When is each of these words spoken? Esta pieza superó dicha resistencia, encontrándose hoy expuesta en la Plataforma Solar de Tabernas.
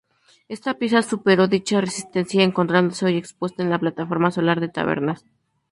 Esta 0.47 0.73
pieza 0.79 1.03
superó 1.03 1.47
dicha 1.47 1.79
resistencia, 1.79 2.41
encontrándose 2.41 3.05
hoy 3.05 3.17
expuesta 3.17 3.61
en 3.61 3.69
la 3.69 3.77
Plataforma 3.77 4.31
Solar 4.31 4.59
de 4.59 4.67
Tabernas. 4.67 5.27